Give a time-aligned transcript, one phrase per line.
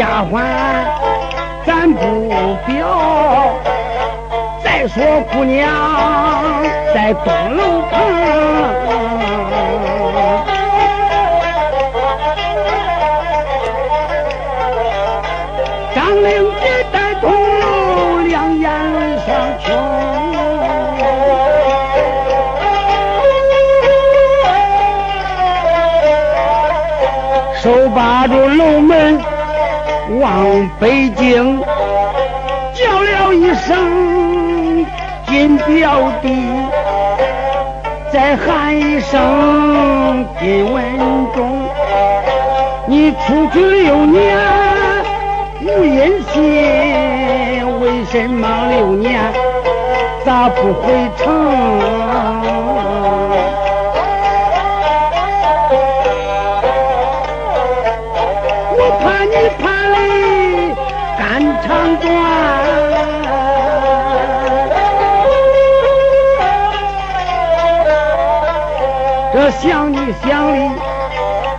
[0.00, 0.40] 丫鬟，
[1.66, 2.00] 咱不
[2.66, 2.72] 表。
[4.64, 5.68] 再说姑娘
[6.94, 8.00] 在东楼棚，
[15.94, 18.70] 张灵姐在东楼两眼
[19.26, 19.28] 上
[19.62, 19.68] 穷，
[27.62, 29.20] 手把住楼门
[30.18, 31.60] 往北京
[32.74, 34.84] 叫了一声
[35.28, 36.34] 金表弟，
[38.12, 40.82] 再喊一声金文
[41.32, 41.62] 忠。
[42.86, 44.36] 你出去六年
[45.60, 46.42] 无音信，
[47.80, 49.20] 为什么六年
[50.24, 51.30] 咋不回城？
[58.72, 59.24] 我怕
[70.22, 70.70] 想你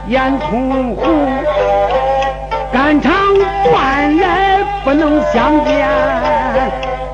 [0.07, 1.05] 眼通红，
[2.71, 3.13] 肝肠
[3.63, 5.87] 断来不能相见，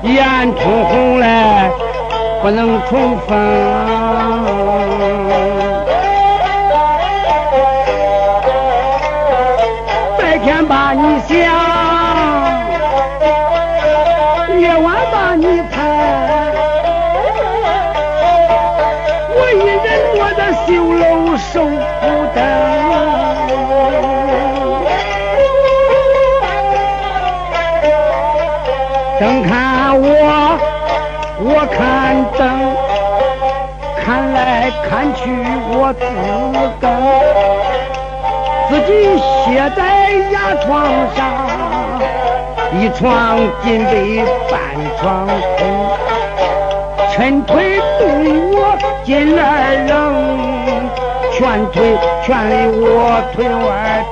[0.02, 1.70] 眼通红来
[2.42, 3.38] 不能重逢。
[10.18, 11.67] 白天把你想，
[29.18, 30.06] 灯看我，
[31.40, 32.40] 我看灯，
[34.04, 35.20] 看来看去
[35.72, 36.00] 我自
[36.80, 36.86] 更。
[38.68, 39.80] 自己歇在
[40.30, 40.66] 牙床
[41.16, 41.18] 上，
[42.78, 44.54] 一床金被半
[45.00, 45.60] 床空，
[47.10, 48.00] 抻腿动
[48.52, 48.56] 我
[49.04, 49.90] 进来扔，
[51.32, 54.04] 劝腿劝的我腿儿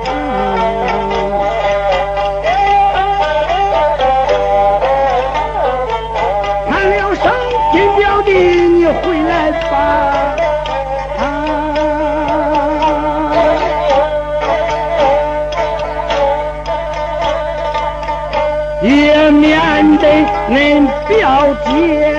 [9.25, 10.37] 来吧。
[18.82, 22.15] 也面对恁表姐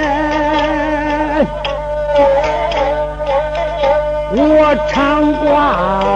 [4.31, 6.06] 我常挂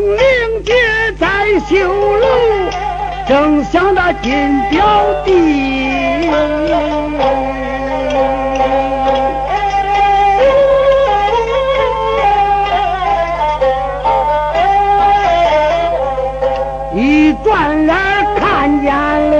[0.00, 0.72] 当玲姐
[1.18, 1.76] 在绣
[2.16, 2.26] 楼，
[3.28, 5.30] 正想那金表弟。
[16.92, 17.94] 一转眼
[18.38, 18.92] 看见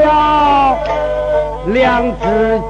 [0.03, 0.79] 了
[1.69, 2.61] 两只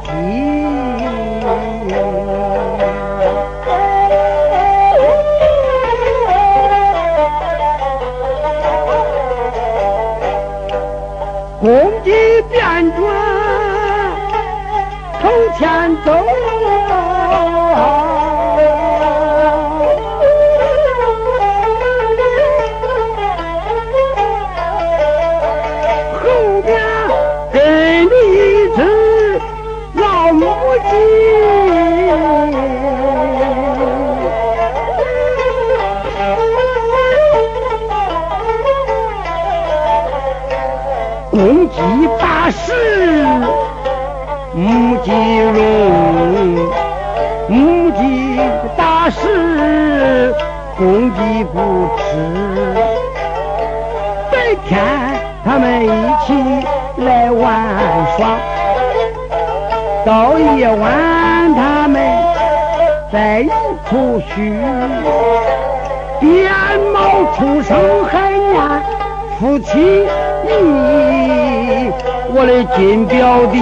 [12.51, 13.01] 变着
[15.23, 16.40] 头前走，
[41.81, 42.75] 公鸡八十，
[44.53, 45.59] 母鸡龙，
[47.49, 48.37] 母鸡
[48.77, 50.35] 打十，
[50.77, 52.05] 公鸡不吃。
[54.31, 54.79] 白天
[55.43, 55.89] 他们一
[56.27, 56.35] 起
[56.99, 57.65] 来玩
[58.19, 58.37] 耍，
[60.05, 61.99] 到夜晚他们
[63.11, 63.49] 在一
[63.89, 64.53] 处聚，
[66.21, 66.53] 鞭
[66.93, 68.61] 毛出声还念
[69.41, 70.05] 夫妻
[70.47, 71.50] 义。
[72.33, 73.59] 我的金表弟，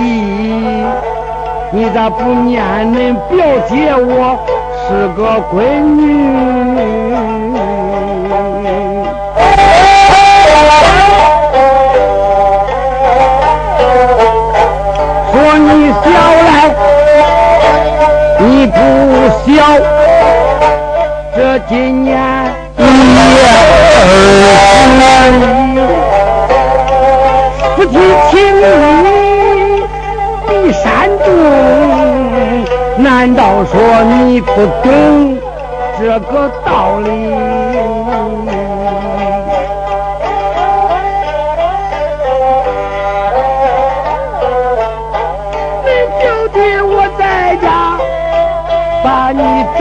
[1.70, 3.36] 你咋不念恁表
[3.68, 4.38] 姐我
[4.86, 5.20] 是个
[5.50, 5.98] 闺女？
[15.30, 16.06] 说你小
[16.48, 16.50] 来，
[18.40, 18.76] 你不
[19.44, 19.46] 小，
[21.36, 21.36] 这
[21.68, 21.72] 今
[22.04, 22.08] 年
[22.78, 23.22] 一二
[25.30, 25.67] 十
[27.78, 27.96] 一，夫妻
[28.30, 28.62] 情义
[30.48, 31.26] 比山重，
[32.96, 34.52] 难道说你不
[34.82, 35.38] 懂
[35.96, 37.10] 这个道理？
[45.84, 45.88] 你
[46.20, 47.22] 兄弟我在
[47.62, 47.66] 家
[49.04, 49.40] 把你
[49.78, 49.80] 等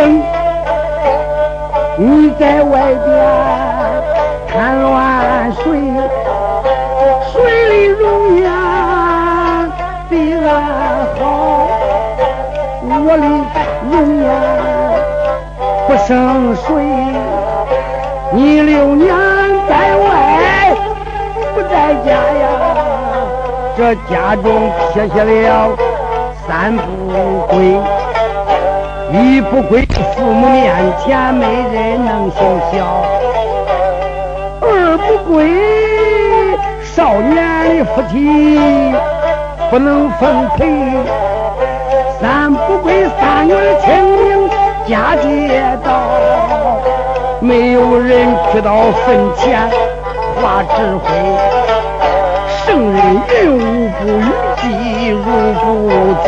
[1.97, 3.36] 你在外边
[13.09, 13.23] 我的
[13.89, 14.27] 容颜
[15.87, 16.65] 不胜水。
[18.33, 19.07] 你六年
[19.69, 20.05] 在外
[21.55, 22.43] 不在家呀，
[23.77, 24.45] 这家中
[24.91, 25.69] 撇下了
[26.45, 26.83] 三不
[27.47, 27.79] 归。
[29.13, 32.37] 一不归父母面前没人能行
[32.73, 32.75] 孝，
[34.59, 35.47] 二不归
[36.83, 38.59] 少年的夫妻
[39.69, 40.65] 不能分配，
[42.19, 43.53] 三不归三儿
[43.83, 43.87] 清
[44.17, 44.49] 明
[44.87, 45.87] 家街道，
[47.39, 49.05] 没有人去到坟
[49.35, 49.69] 前
[50.41, 50.73] 画指
[51.03, 51.05] 挥，
[52.65, 52.97] 圣人
[53.29, 53.59] 云无
[53.99, 54.25] 不与
[54.57, 54.63] 祭
[55.09, 55.21] 如
[55.61, 55.65] 不
[56.23, 56.25] 祭。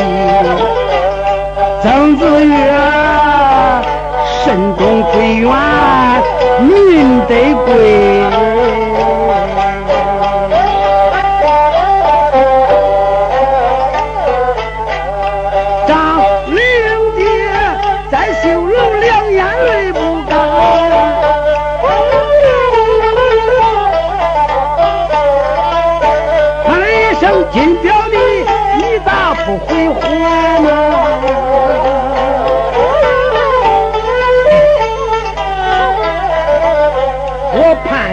[1.82, 2.54] 曾子曰
[4.44, 5.50] ：“慎终归远，
[6.62, 7.32] 民得
[7.66, 8.19] 归。”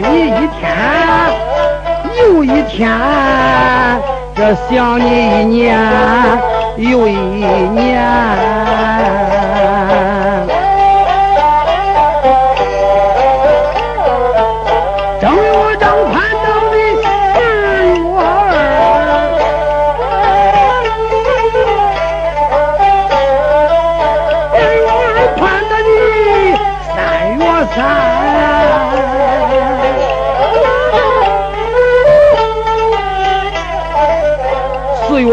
[0.00, 0.62] 你一天
[2.18, 2.90] 又一天，
[4.34, 5.78] 这想你一年
[6.76, 8.04] 又一年。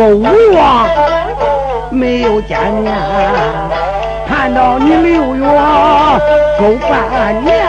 [0.05, 0.21] 我无
[0.53, 0.85] 望
[1.89, 2.93] 没有见面，
[4.27, 5.45] 盼到你六月
[6.59, 7.63] 够半年。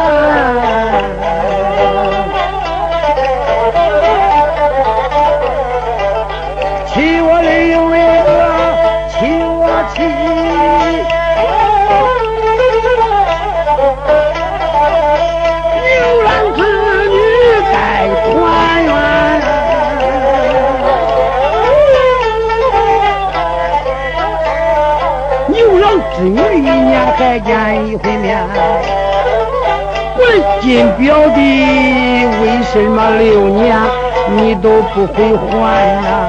[26.24, 28.38] 女一年才见一回面，
[30.16, 30.20] 我
[30.62, 31.38] 金表弟，
[32.40, 33.76] 为什么六年
[34.36, 35.52] 你都不回还
[36.00, 36.23] 呢？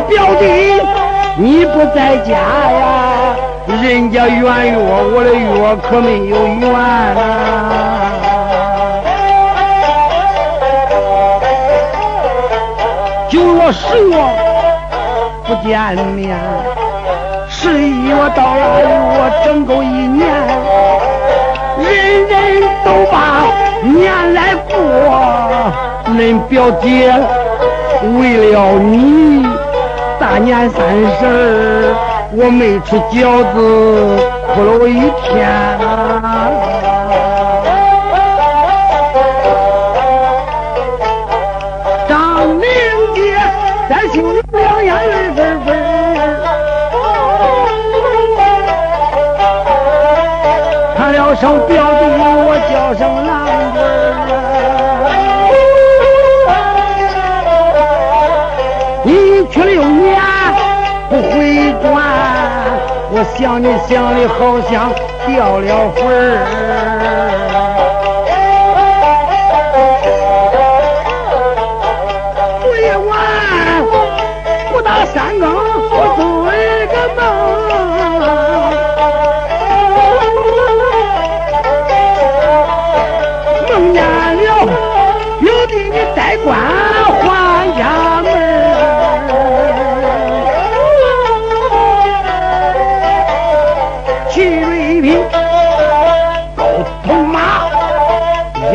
[0.00, 0.44] 表弟，
[1.36, 3.36] 你不在家呀？
[3.82, 6.78] 人家圆月，我的月可没有圆啊！
[13.28, 14.14] 九月十月
[15.46, 16.36] 不见面，
[17.48, 18.62] 十一月到了，
[19.16, 20.22] 我整够一年，
[21.80, 21.86] 人
[22.28, 22.32] 人
[22.84, 23.14] 都把
[23.82, 24.72] 年来过。
[26.16, 27.12] 恁表姐
[28.18, 29.44] 为了你，
[30.20, 30.78] 大年三
[31.18, 31.94] 十
[32.32, 33.56] 我没吃饺子，
[34.54, 34.90] 哭了我一
[35.22, 35.32] 天。
[42.08, 42.12] 张
[42.48, 42.64] 明
[43.14, 43.18] 杰
[43.88, 45.66] 在心里两眼泪纷纷。
[50.96, 52.02] 喊了声表弟，
[52.46, 53.28] 我叫声郎
[59.04, 59.08] 你。
[59.50, 59.80] 去了又
[63.16, 64.92] 我想你想的好像
[65.24, 66.18] 掉了魂儿。
[72.60, 72.66] 昨
[73.06, 73.08] 晚
[74.72, 75.73] 不打三更，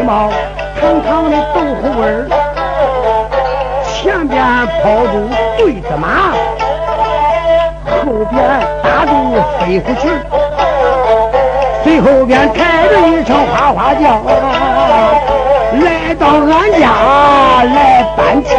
[0.10, 0.32] 一毛
[0.82, 2.26] 堂堂的豆腐味儿，
[3.86, 4.42] 前边
[4.82, 5.14] 跑住
[5.56, 6.34] 对子马，
[7.86, 8.36] 后边
[8.82, 9.12] 打住
[9.60, 10.10] 飞虎群，
[11.84, 14.04] 最后边抬着一声哗哗叫。
[15.80, 16.90] 来到俺家
[17.72, 18.58] 来搬亲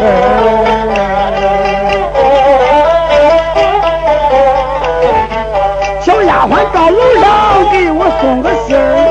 [6.01, 7.25] 小丫鬟到楼上
[7.73, 9.10] 给我送个信儿，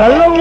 [0.00, 0.36] 了楼门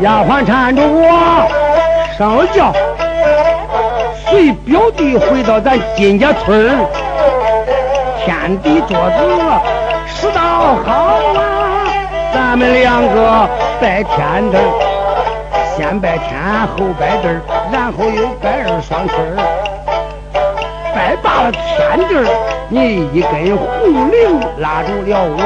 [0.00, 1.48] 丫鬟搀着我
[2.18, 2.72] 上了轿。
[4.28, 6.76] 随表弟回到咱金家村，
[8.24, 9.18] 天地桌子
[10.06, 10.40] 拾到
[10.84, 10.92] 好
[11.38, 11.86] 啊！
[12.34, 13.48] 咱们两个
[13.80, 14.58] 拜天地，
[15.76, 16.36] 先拜天
[16.76, 17.28] 后拜地
[17.72, 19.16] 然后又拜二双亲。
[20.94, 22.14] 拜罢了天地
[22.68, 25.40] 你一根红绫拉住了我，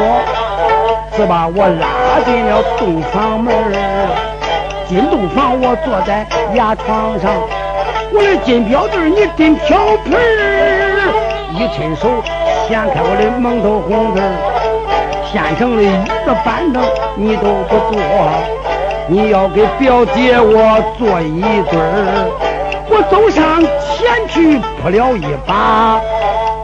[1.15, 3.59] 是把我拉进了洞房门儿。
[4.89, 7.31] 进洞房，我坐在牙床上。
[8.12, 10.17] 我的金表弟，你真调皮！
[11.53, 12.09] 一伸手
[12.67, 14.23] 掀开我的蒙头红子，
[15.31, 16.83] 现成的一个板凳
[17.17, 18.00] 你都不坐，
[19.07, 22.27] 你要给表姐我坐一对儿。
[22.93, 26.00] 我走上前去扑了一把，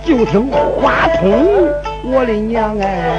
[0.07, 1.69] 就听花筒，
[2.05, 3.19] 我的娘哎，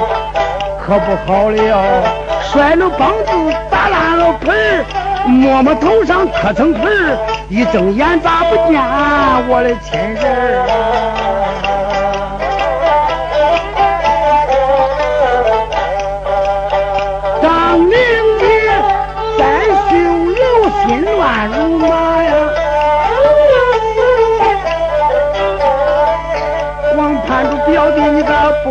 [0.80, 2.02] 可不好了，
[2.50, 3.30] 摔了膀子，
[3.70, 4.84] 打烂了盆儿，
[5.26, 7.18] 摸摸头上磕成盆儿。
[7.50, 8.80] 一睁眼咋不见
[9.48, 11.07] 我的亲人啊？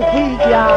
[0.02, 0.68] 回家？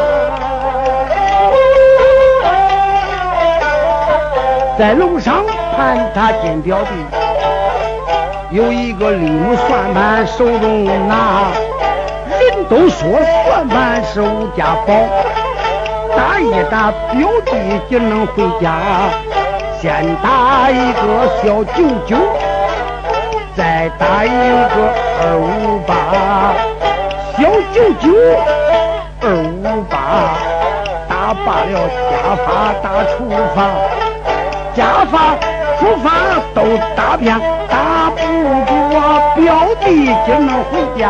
[4.77, 5.45] 在楼上
[5.77, 6.89] 盼他见表弟。
[8.49, 11.51] 有一个绿木算盘手中拿，
[12.29, 13.07] 人都说
[13.45, 14.93] 算盘是吴家宝，
[16.17, 17.51] 打一打表弟
[17.89, 18.73] 就能回家。
[19.79, 22.17] 先打一个小九九，
[23.55, 25.91] 再打一个二五八。
[27.37, 28.05] 小九九，
[29.71, 29.95] 二五八，
[31.07, 31.79] 打罢了
[32.11, 33.15] 家法打厨
[33.55, 33.57] 房，
[34.75, 35.15] 家法
[35.79, 36.11] 厨房
[36.53, 36.59] 都
[36.93, 38.19] 打遍，打不
[38.65, 38.75] 过
[39.37, 39.39] 表
[39.79, 41.01] 弟就能回家。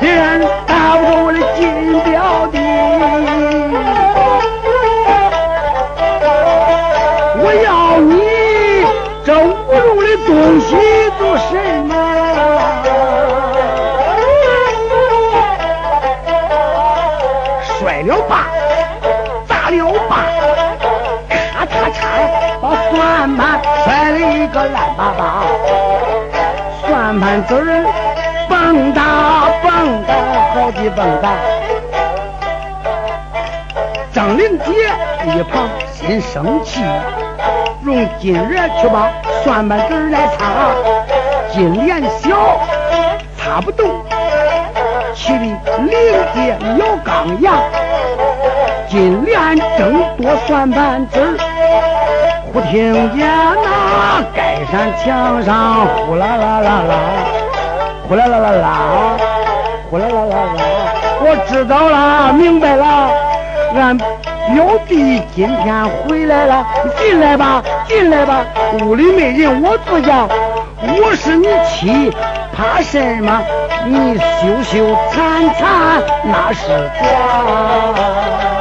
[0.00, 1.60] 既然打不过我的金
[2.00, 2.56] 表弟，
[7.42, 8.10] 我要你
[9.22, 9.44] 这无
[9.76, 10.30] 用的东
[10.60, 10.70] 西
[24.52, 25.42] 个烂巴巴，
[26.86, 27.86] 算盘子儿
[28.50, 29.00] 蹦哒
[29.62, 30.12] 蹦哒
[30.54, 31.30] 好几蹦哒。
[34.12, 34.70] 张玲姐
[35.34, 36.82] 一旁心生气，
[37.86, 39.08] 用金锉去把
[39.42, 40.42] 算盘子儿来擦，
[41.50, 42.60] 金莲小
[43.38, 43.88] 擦不动，
[45.14, 45.32] 气
[45.64, 45.90] 的灵
[46.34, 47.52] 杰咬钢牙，
[48.86, 51.38] 金莲争夺算盘子
[52.52, 53.26] 忽听见
[53.64, 53.71] 那
[54.34, 56.94] 盖山墙上呼啦啦啦啦，
[58.08, 58.68] 呼啦啦啦啦，
[59.90, 60.62] 呼啦啦啦啦，
[61.20, 63.10] 我知道了，明白了，
[63.74, 64.06] 俺表
[64.88, 66.66] 弟今天回来了，
[66.98, 68.44] 进来吧，进来吧，
[68.82, 70.26] 屋里没人，我坐下。
[70.84, 72.10] 我是你妻，
[72.56, 73.40] 怕什么？
[73.86, 76.66] 你羞羞惨惨那是
[77.00, 78.51] 假。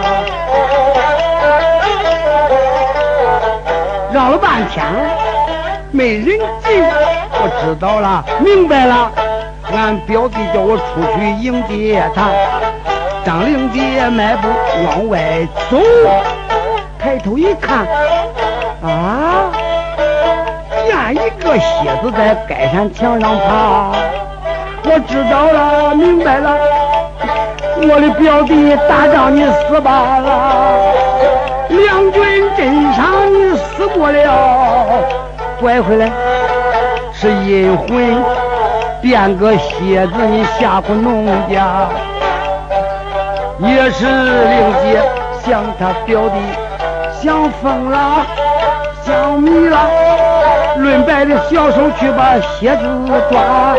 [4.13, 4.85] 绕了半天
[5.91, 6.25] 没人
[6.63, 6.83] 进，
[7.31, 9.11] 我知道了，明白了。
[9.73, 10.83] 俺表弟叫我出
[11.15, 12.29] 去迎接他。
[13.23, 14.49] 张灵姐迈步
[14.85, 15.77] 往外走，
[16.99, 17.85] 抬头一看，
[18.83, 19.51] 啊！
[20.87, 23.91] 见一个蝎子在盖山墙上爬，
[24.83, 26.57] 我知道了，明白了，
[27.77, 30.93] 我的表弟打仗你死罢了，
[32.51, 35.03] 两军阵上你死过了，
[35.59, 36.11] 拐回来
[37.13, 37.87] 是阴魂
[39.01, 41.87] 变个蝎子，你吓唬农家，
[43.59, 45.01] 也是灵姐
[45.45, 46.35] 想他表弟
[47.21, 48.25] 想疯了，
[49.05, 49.77] 想迷了。
[50.77, 52.83] 论白的小手去把蝎子
[53.29, 53.75] 抓，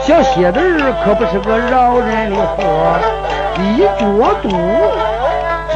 [0.00, 0.60] 小蝎子
[1.04, 2.62] 可不是个饶人的活，
[3.58, 4.48] 一脚肚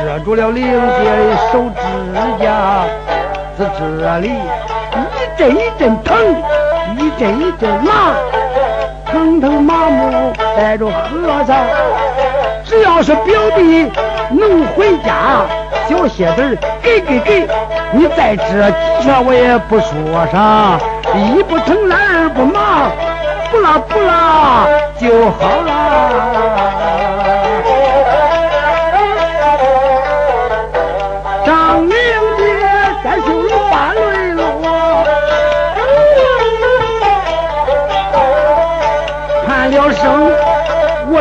[0.02, 1.80] 遮住了灵姐的手指
[2.42, 2.84] 甲，
[3.56, 4.32] 在这里
[4.96, 6.18] 一阵一阵疼，
[6.98, 8.12] 一阵一阵麻，
[9.06, 11.56] 疼疼麻木带着和尚，
[12.64, 13.88] 只要是表弟
[14.30, 15.46] 能回家。
[15.88, 17.48] 小蝎子，给给给！
[17.92, 20.78] 你再这几下，我也不说啥。
[21.14, 22.90] 一不成，二不麻，
[23.52, 24.66] 不拉不拉
[24.98, 27.41] 就好了。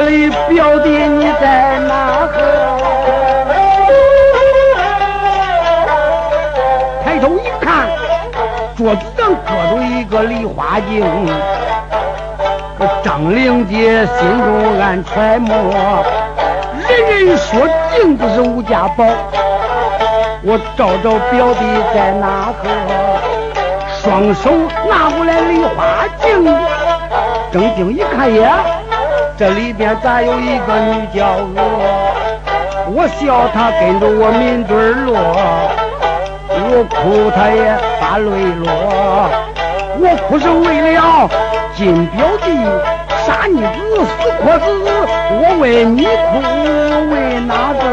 [0.01, 0.09] 我的
[0.49, 2.41] 表弟，你在哪个？”
[8.75, 11.05] 桌子上搁着一个梨花镜，
[13.03, 16.03] 张灵姐心中暗揣摩，
[16.89, 17.61] 人人说
[17.93, 19.05] 镜子是吴家宝，
[20.41, 22.65] 我找找表弟在哪个？
[24.01, 24.49] 双手
[24.89, 26.43] 拿过来梨花镜，
[27.51, 28.65] 正经一看呀，
[29.41, 31.25] 这里边咋有一个女娇
[31.55, 31.57] 娥？
[32.93, 35.17] 我笑她跟着我抿嘴落。
[36.47, 38.29] 我哭，她也把泪
[38.61, 38.69] 落。
[39.97, 41.27] 我哭是为了
[41.75, 42.53] 金表弟
[43.25, 44.63] 傻妮子死阔子。
[45.33, 46.37] 我为你哭，
[47.09, 47.83] 为哪个？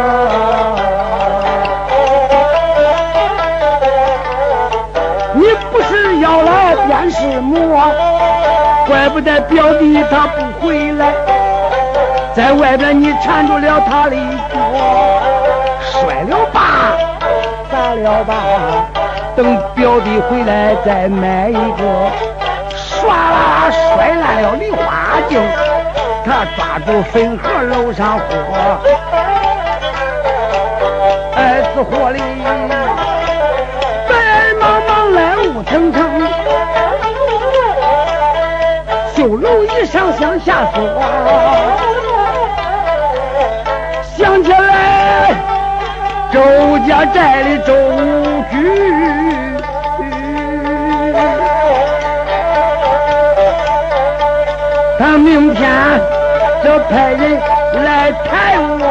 [5.32, 7.56] 你不是要来便是魔，
[8.86, 11.14] 怪不得表弟他不回来，
[12.38, 14.54] 在外边你缠住了他的脚，
[15.82, 16.96] 摔了吧。
[17.68, 18.32] 砸了吧？
[19.34, 21.82] 等表弟回来再买一个。
[22.76, 25.42] 唰啦摔烂了梨花镜，
[26.24, 28.22] 他抓住粉盒楼上火。
[31.34, 32.20] 哎，此火里
[34.08, 34.14] 白
[34.60, 35.98] 茫茫来雾腾腾，
[39.16, 40.78] 修楼一上向下缩，
[44.18, 45.32] 想起来。
[46.32, 46.40] 周
[46.88, 47.72] 家寨的周
[48.50, 48.52] 局，
[54.98, 55.70] 他明天
[56.64, 57.40] 要派人
[57.84, 58.82] 来抬我。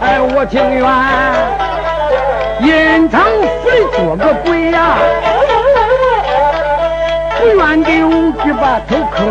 [0.00, 0.84] 哎，我情愿。
[4.04, 4.98] 做个鬼呀，
[7.40, 9.24] 不愿给五局把头磕。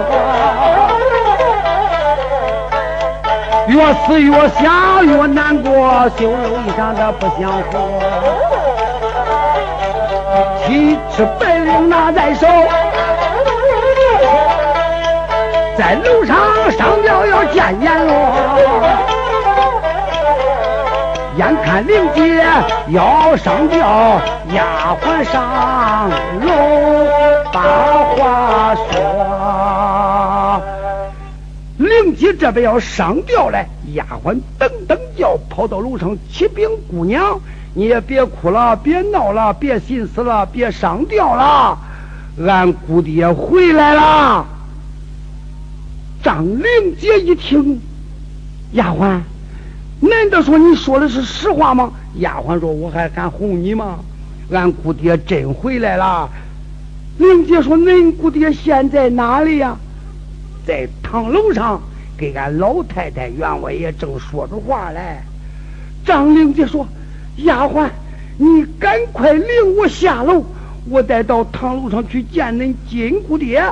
[3.68, 8.02] 越思越想越难过，修楼一上他不想活。
[10.66, 12.48] 七尺白绫拿在手，
[15.78, 16.36] 在楼上
[16.72, 19.13] 上吊要见阎罗。
[21.36, 22.44] 眼看灵姐
[22.90, 24.22] 要上吊，
[24.54, 26.08] 丫鬟上
[26.42, 26.52] 楼
[27.52, 27.62] 把
[28.14, 30.62] 话说。
[31.78, 37.40] 灵姐这边要上吊来，丫鬟噔噔叫跑到楼上，启禀姑娘，
[37.74, 41.80] 你也别哭了，别闹了，别寻思了，别上吊了，
[42.46, 44.46] 俺姑爹回来了。
[46.24, 47.82] 张灵姐一听，
[48.74, 49.22] 丫鬟，
[50.10, 51.92] 难道说你说的是实话吗？
[52.20, 54.00] 丫鬟说，我还敢哄你吗？
[54.52, 56.30] 俺姑爹真回来了。
[57.18, 59.78] 玲姐说，恁姑爹现在哪里呀？
[60.66, 61.82] 在堂楼上，
[62.18, 65.00] 给俺老太太员外爷正说着话嘞。
[66.06, 66.86] 张玲姐说
[67.46, 67.90] ：“丫鬟，
[68.38, 69.46] 你赶快领
[69.78, 70.44] 我下楼，
[70.90, 73.64] 我得到堂楼上去见恁金姑爹。”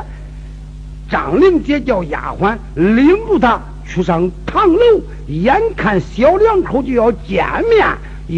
[1.12, 3.60] 张玲姐叫丫鬟领住她
[3.94, 7.86] 去上堂楼，眼看小两口就要见面，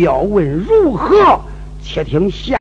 [0.04, 1.40] 要问如何，
[1.84, 2.52] 且听下。